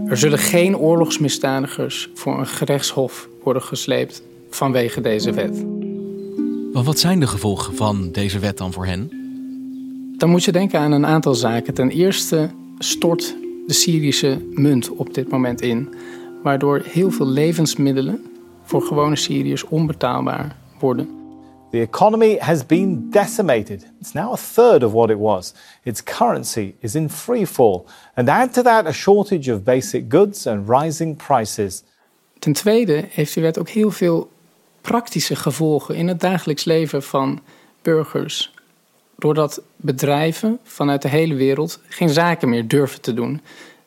Er 0.06 0.16
zullen 0.16 0.38
geen 0.38 0.76
oorlogsmisdadigers 0.76 2.10
voor 2.14 2.38
een 2.38 2.46
gerechtshof 2.46 3.28
worden 3.42 3.62
gesleept 3.62 4.22
vanwege 4.50 5.00
deze 5.00 5.32
wet. 5.32 5.64
Maar 6.72 6.82
wat 6.82 6.98
zijn 6.98 7.20
de 7.20 7.26
gevolgen 7.26 7.76
van 7.76 8.12
deze 8.12 8.38
wet 8.38 8.58
dan 8.58 8.72
voor 8.72 8.86
hen? 8.86 9.10
Dan 10.16 10.30
moet 10.30 10.44
je 10.44 10.52
denken 10.52 10.80
aan 10.80 10.92
een 10.92 11.06
aantal 11.06 11.34
zaken. 11.34 11.74
Ten 11.74 11.90
eerste 11.90 12.50
stort 12.78 13.36
de 13.66 13.72
Syrische 13.72 14.40
munt 14.50 14.90
op 14.90 15.14
dit 15.14 15.28
moment 15.28 15.60
in, 15.60 15.94
waardoor 16.42 16.82
heel 16.84 17.10
veel 17.10 17.26
levensmiddelen 17.26 18.24
voor 18.64 18.82
gewone 18.82 19.16
Syriërs 19.16 19.64
onbetaalbaar 19.64 20.56
worden. 20.80 21.17
The 21.70 21.80
economy 21.80 22.38
has 22.38 22.66
been 22.66 23.10
decimated. 23.10 23.84
It's 24.00 24.12
now 24.12 24.32
a 24.32 24.36
third 24.36 24.82
of 24.82 24.92
what 24.92 25.10
it 25.10 25.18
was. 25.18 25.54
Its 25.82 26.02
currency 26.02 26.74
is 26.80 26.94
in 26.94 27.10
free 27.10 27.46
fall. 27.46 27.86
And 28.14 28.28
add 28.28 28.52
to 28.52 28.62
that 28.62 28.86
a 28.86 28.92
shortage 28.92 29.52
of 29.52 29.64
basic 29.64 30.08
goods 30.08 30.46
and 30.46 30.68
rising 30.68 31.16
prices. 31.16 31.82
Ten 32.38 32.52
tweede 32.52 33.04
heeft 33.10 33.34
die 33.34 33.42
wet 33.42 33.58
ook 33.58 33.68
heel 33.68 33.90
veel 33.90 34.30
praktische 34.80 35.36
gevolgen 35.36 35.94
in 35.94 36.08
het 36.08 36.20
dagelijks 36.20 36.64
leven 36.64 37.02
van 37.02 37.40
burgers. 37.82 38.54
Doordat 39.18 39.62
bedrijven 39.76 40.58
vanuit 40.62 41.02
de 41.02 41.08
hele 41.08 41.34
wereld 41.34 41.80
geen 41.88 42.10
zaken 42.10 42.48
meer 42.48 42.68
durven 42.68 43.00
te 43.00 43.14
doen 43.14 43.40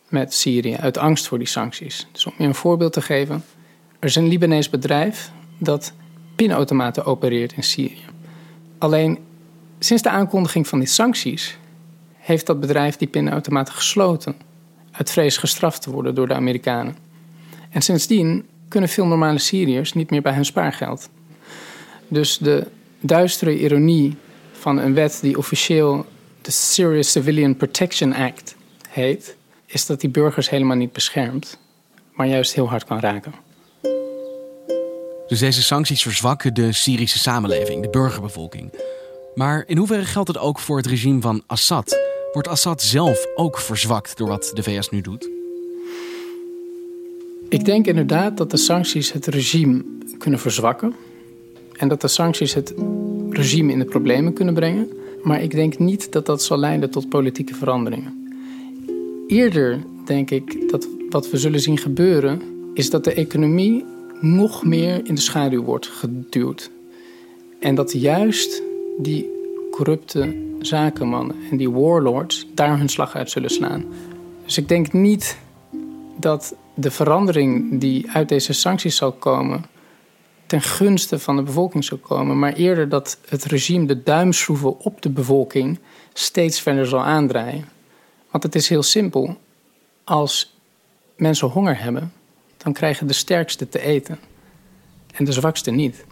met 0.08 0.34
Syrië 0.34 0.76
uit 0.76 0.98
angst 0.98 1.28
voor 1.28 1.38
die 1.38 1.48
sancties. 1.48 2.08
Dus 2.12 2.26
om 2.26 2.34
je 2.38 2.44
een 2.44 2.56
voorbeeld 2.56 2.94
te 2.94 3.02
geven, 3.02 3.44
er 4.00 4.08
is 4.08 4.16
een 4.16 4.28
Libanees 4.28 4.70
bedrijf 4.70 5.32
dat 5.58 5.94
pinautomaten 6.36 7.06
opereert 7.06 7.54
in 7.54 7.64
Syrië. 7.64 8.06
Alleen 8.78 9.20
sinds 9.80 10.04
de 10.04 10.10
aankondiging 10.10 10.68
van 10.68 10.80
die 10.80 10.88
sancties 10.88 11.58
heeft 12.18 12.46
dat 12.46 12.60
bedrijf 12.60 12.98
die 12.98 13.08
pinautomaten 13.08 13.74
gesloten. 13.74 14.36
Uit 14.92 15.12
vrees 15.12 15.38
gestraft 15.38 15.82
te 15.82 15.92
worden 15.92 16.16
door 16.16 16.28
de 16.28 16.34
Amerikanen. 16.34 16.96
En 17.70 17.82
sindsdien 17.82 18.46
kunnen 18.68 18.90
veel 18.90 19.06
normale 19.06 19.40
Syriërs 19.40 19.94
niet 19.94 20.10
meer 20.10 20.22
bij 20.22 20.34
hun 20.34 20.46
spaargeld. 20.46 21.10
Dus 22.08 22.38
de 22.38 22.68
duistere 23.00 23.60
ironie 23.60 24.16
van 24.52 24.78
een 24.78 24.94
wet 24.94 25.20
die 25.22 25.38
officieel 25.38 26.06
de 26.42 26.52
Syria 26.52 27.02
Civilian 27.02 27.56
Protection 27.56 28.14
Act 28.14 28.56
heet, 28.90 29.36
is 29.66 29.86
dat 29.86 30.02
die 30.02 30.10
burgers 30.10 30.50
helemaal 30.50 30.78
niet 30.78 30.92
beschermt, 30.92 31.58
maar 32.14 32.28
juist 32.28 32.54
heel 32.54 32.70
hard 32.70 32.86
kan 32.86 33.00
raken. 33.00 33.34
Dus 35.32 35.40
deze 35.40 35.64
sancties 35.64 36.02
verzwakken 36.02 36.54
de 36.54 36.72
Syrische 36.72 37.20
samenleving, 37.20 37.82
de 37.82 37.90
burgerbevolking. 37.90 38.72
Maar 39.36 39.64
in 39.68 39.78
hoeverre 39.78 40.06
geldt 40.06 40.28
het 40.28 40.38
ook 40.38 40.60
voor 40.60 40.78
het 40.78 40.86
regime 40.86 41.22
van 41.22 41.44
Assad? 41.48 42.00
Wordt 42.34 42.48
Assad 42.48 42.82
zelf 42.82 43.28
ook 43.36 43.60
verzwakt 43.60 44.18
door 44.18 44.28
wat 44.28 44.52
de 44.54 44.64
VS 44.64 44.90
nu 44.90 45.02
doet? 45.02 45.30
Ik 47.50 47.66
denk 47.66 47.88
inderdaad 47.88 48.38
dat 48.38 48.52
de 48.52 48.58
sancties 48.58 49.12
het 49.12 49.26
regime 49.26 49.84
kunnen 50.18 50.40
verzwakken. 50.40 50.96
En 51.78 51.88
dat 51.88 52.02
de 52.02 52.08
sancties 52.08 52.54
het 52.54 52.74
regime 53.30 53.72
in 53.72 53.80
de 53.80 53.86
problemen 53.86 54.34
kunnen 54.34 54.54
brengen. 54.54 54.90
Maar 55.24 55.42
ik 55.42 55.52
denk 55.52 55.80
niet 55.80 56.12
dat 56.12 56.26
dat 56.26 56.44
zal 56.44 56.58
leiden 56.58 56.90
tot 56.90 57.10
politieke 57.10 57.56
veranderingen. 57.56 58.34
Eerder 59.28 59.80
denk 60.06 60.32
ik 60.32 60.70
dat 60.70 60.88
wat 61.10 61.30
we 61.30 61.38
zullen 61.38 61.60
zien 61.60 61.78
gebeuren, 61.78 62.42
is 62.74 62.90
dat 62.90 63.04
de 63.04 63.14
economie 63.14 63.86
nog 64.22 64.64
meer 64.64 65.08
in 65.08 65.16
de 65.16 65.22
schaduw 65.22 65.64
wordt 65.64 65.88
geduwd. 65.88 66.72
En 67.60 67.76
dat 67.76 67.92
juist 67.92 68.62
die 68.98 69.30
corrupte 69.72 70.36
zakenmannen 70.60 71.36
en 71.52 71.58
die 71.58 71.72
warlords 71.72 72.48
daar 72.54 72.78
hun 72.78 72.90
slag 72.90 73.16
uit 73.16 73.30
zullen 73.30 73.50
slaan. 73.50 73.86
Dus 74.46 74.58
ik 74.58 74.68
denk 74.68 74.94
niet 74.94 75.38
dat 76.18 76.56
de 76.74 76.92
verandering 76.92 77.80
die 77.80 78.10
uit 78.12 78.30
deze 78.30 78.54
sancties 78.54 78.96
zal 78.96 79.12
komen 79.12 79.66
ten 80.46 80.62
gunste 80.62 81.20
van 81.20 81.36
de 81.36 81.42
bevolking 81.42 81.84
zal 81.84 81.98
komen, 81.98 82.40
maar 82.40 82.54
eerder 82.54 82.90
dat 82.90 83.18
het 83.28 83.44
regime 83.44 83.86
de 83.86 84.04
duimschroeven 84.04 84.80
op 84.80 85.02
de 85.02 85.10
bevolking 85.10 85.80
steeds 86.14 86.62
verder 86.62 86.88
zal 86.88 87.04
aandraaien. 87.04 87.66
Want 88.32 88.44
het 88.44 88.56
is 88.56 88.70
heel 88.70 88.84
simpel. 88.84 89.38
Als 90.04 90.56
mensen 91.16 91.48
honger 91.48 91.84
hebben, 91.84 92.14
dan 92.64 92.74
krijgen 92.74 93.08
de 93.08 93.14
sterkste 93.14 93.70
te 93.70 93.82
eten 93.82 94.20
en 95.14 95.26
de 95.26 95.32
zwakste 95.32 95.72
niet. 95.72 96.06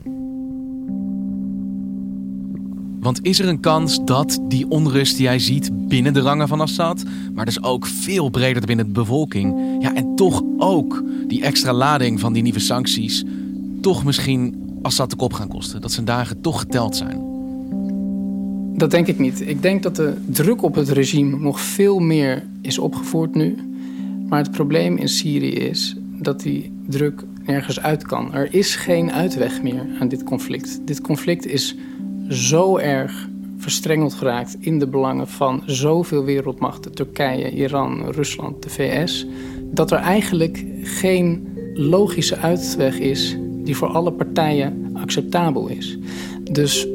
Want 2.99 3.25
is 3.25 3.39
er 3.39 3.47
een 3.47 3.59
kans 3.59 3.99
dat 4.05 4.39
die 4.47 4.69
onrust 4.69 5.15
die 5.15 5.25
jij 5.25 5.39
ziet 5.39 5.87
binnen 5.87 6.13
de 6.13 6.19
rangen 6.19 6.47
van 6.47 6.61
Assad, 6.61 7.03
maar 7.33 7.45
dus 7.45 7.63
ook 7.63 7.85
veel 7.85 8.29
breder 8.29 8.65
binnen 8.65 8.85
de 8.85 8.91
bevolking, 8.91 9.77
ja, 9.81 9.95
en 9.95 10.15
toch 10.15 10.43
ook 10.57 11.03
die 11.27 11.43
extra 11.43 11.73
lading 11.73 12.19
van 12.19 12.33
die 12.33 12.43
nieuwe 12.43 12.59
sancties, 12.59 13.23
toch 13.81 14.03
misschien 14.03 14.67
Assad 14.81 15.09
de 15.09 15.15
kop 15.15 15.33
gaan 15.33 15.47
kosten? 15.47 15.81
Dat 15.81 15.91
zijn 15.91 16.05
dagen 16.05 16.41
toch 16.41 16.59
geteld 16.59 16.95
zijn? 16.95 17.27
Dat 18.75 18.91
denk 18.91 19.07
ik 19.07 19.19
niet. 19.19 19.47
Ik 19.47 19.61
denk 19.61 19.83
dat 19.83 19.95
de 19.95 20.13
druk 20.25 20.61
op 20.61 20.75
het 20.75 20.89
regime 20.89 21.37
nog 21.37 21.59
veel 21.59 21.99
meer 21.99 22.43
is 22.61 22.77
opgevoerd 22.77 23.35
nu. 23.35 23.55
Maar 24.27 24.39
het 24.43 24.51
probleem 24.51 24.97
in 24.97 25.09
Syrië 25.09 25.53
is 25.53 25.95
dat 26.19 26.41
die 26.41 26.71
druk 26.87 27.23
nergens 27.45 27.79
uit 27.79 28.03
kan. 28.03 28.33
Er 28.33 28.53
is 28.53 28.75
geen 28.75 29.11
uitweg 29.11 29.61
meer 29.61 29.85
aan 29.99 30.07
dit 30.07 30.23
conflict. 30.23 30.81
Dit 30.85 31.01
conflict 31.01 31.45
is 31.45 31.75
zo 32.29 32.77
erg 32.77 33.27
verstrengeld 33.57 34.13
geraakt 34.13 34.57
in 34.59 34.79
de 34.79 34.87
belangen 34.87 35.27
van 35.27 35.63
zoveel 35.65 36.23
wereldmachten, 36.23 36.93
Turkije, 36.93 37.51
Iran, 37.51 38.11
Rusland, 38.11 38.63
de 38.63 38.69
VS, 38.69 39.25
dat 39.63 39.91
er 39.91 39.97
eigenlijk 39.97 40.65
geen 40.83 41.47
logische 41.73 42.37
uitweg 42.37 42.99
is 42.99 43.37
die 43.63 43.75
voor 43.75 43.87
alle 43.87 44.11
partijen 44.11 44.89
acceptabel 44.93 45.67
is. 45.67 45.97
Dus 46.51 46.87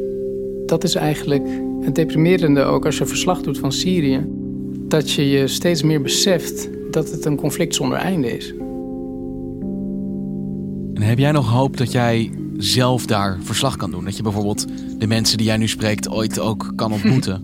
dat 0.66 0.84
is 0.84 0.94
eigenlijk 0.94 1.48
het 1.80 1.94
deprimerende 1.94 2.62
ook 2.62 2.86
als 2.86 2.98
je 2.98 3.06
verslag 3.06 3.42
doet 3.42 3.58
van 3.58 3.72
Syrië, 3.72 4.26
dat 4.88 5.10
je 5.10 5.28
je 5.28 5.46
steeds 5.46 5.82
meer 5.82 6.02
beseft 6.02 6.70
dat 6.90 7.10
het 7.10 7.24
een 7.24 7.36
conflict 7.36 7.74
zonder 7.74 7.98
einde 7.98 8.36
is. 8.36 8.54
Heb 11.04 11.18
jij 11.18 11.32
nog 11.32 11.50
hoop 11.50 11.76
dat 11.76 11.92
jij 11.92 12.30
zelf 12.56 13.06
daar 13.06 13.38
verslag 13.40 13.76
kan 13.76 13.90
doen? 13.90 14.04
Dat 14.04 14.16
je 14.16 14.22
bijvoorbeeld 14.22 14.66
de 14.98 15.06
mensen 15.06 15.36
die 15.36 15.46
jij 15.46 15.56
nu 15.56 15.68
spreekt 15.68 16.10
ooit 16.10 16.38
ook 16.38 16.72
kan 16.76 16.92
ontmoeten? 17.02 17.42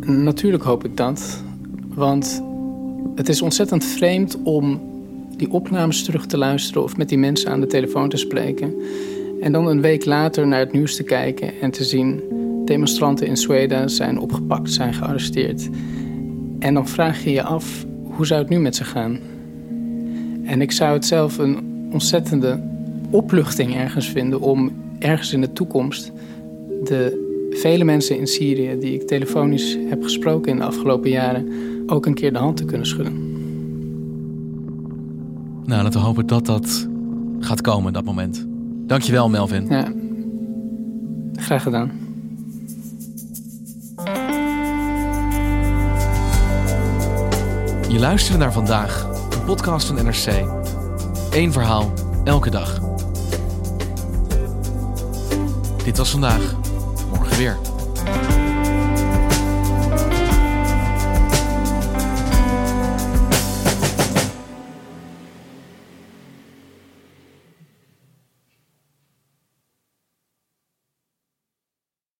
Natuurlijk 0.00 0.62
hoop 0.62 0.84
ik 0.84 0.96
dat. 0.96 1.42
Want 1.88 2.42
het 3.14 3.28
is 3.28 3.42
ontzettend 3.42 3.84
vreemd 3.84 4.42
om 4.42 4.80
die 5.36 5.50
opnames 5.50 6.04
terug 6.04 6.26
te 6.26 6.38
luisteren 6.38 6.82
of 6.82 6.96
met 6.96 7.08
die 7.08 7.18
mensen 7.18 7.50
aan 7.50 7.60
de 7.60 7.66
telefoon 7.66 8.08
te 8.08 8.16
spreken. 8.16 8.74
En 9.40 9.52
dan 9.52 9.66
een 9.66 9.80
week 9.80 10.04
later 10.04 10.46
naar 10.46 10.60
het 10.60 10.72
nieuws 10.72 10.96
te 10.96 11.02
kijken 11.02 11.60
en 11.60 11.70
te 11.70 11.84
zien 11.84 12.22
demonstranten 12.64 13.26
in 13.26 13.36
Zweden 13.36 13.90
zijn 13.90 14.18
opgepakt, 14.18 14.72
zijn 14.72 14.94
gearresteerd. 14.94 15.68
En 16.58 16.74
dan 16.74 16.88
vraag 16.88 17.24
je 17.24 17.30
je 17.30 17.42
af, 17.42 17.86
hoe 18.02 18.26
zou 18.26 18.40
het 18.40 18.50
nu 18.50 18.58
met 18.58 18.76
ze 18.76 18.84
gaan? 18.84 19.18
En 20.44 20.60
ik 20.60 20.72
zou 20.72 20.92
het 20.92 21.04
zelf 21.04 21.38
een 21.38 21.67
ontzettende 21.92 22.60
opluchting 23.10 23.74
ergens 23.74 24.08
vinden 24.08 24.40
om 24.40 24.72
ergens 24.98 25.32
in 25.32 25.40
de 25.40 25.52
toekomst 25.52 26.12
de 26.84 27.26
vele 27.50 27.84
mensen 27.84 28.18
in 28.18 28.26
Syrië 28.26 28.78
die 28.78 28.94
ik 28.94 29.06
telefonisch 29.06 29.78
heb 29.88 30.02
gesproken 30.02 30.52
in 30.52 30.58
de 30.58 30.64
afgelopen 30.64 31.10
jaren 31.10 31.48
ook 31.86 32.06
een 32.06 32.14
keer 32.14 32.32
de 32.32 32.38
hand 32.38 32.56
te 32.56 32.64
kunnen 32.64 32.86
schudden. 32.86 33.26
Nou, 35.64 35.82
laten 35.82 36.00
we 36.00 36.06
hopen 36.06 36.26
dat 36.26 36.46
dat 36.46 36.88
gaat 37.40 37.60
komen, 37.60 37.92
dat 37.92 38.04
moment. 38.04 38.46
Dankjewel, 38.86 39.28
Melvin. 39.28 39.66
Ja, 39.68 39.92
graag 41.34 41.62
gedaan. 41.62 41.90
Je 47.88 47.98
luisterde 47.98 48.38
naar 48.38 48.52
vandaag, 48.52 49.08
een 49.30 49.44
podcast 49.44 49.86
van 49.86 50.04
NRC. 50.04 50.57
Eén 51.30 51.52
verhaal, 51.52 51.92
elke 52.24 52.50
dag. 52.50 52.80
Dit 55.84 55.96
was 55.96 56.10
vandaag, 56.10 56.54
morgen 57.10 57.36
weer. 57.36 57.67